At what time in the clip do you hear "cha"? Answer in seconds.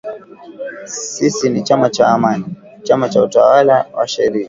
1.89-2.07, 3.09-3.23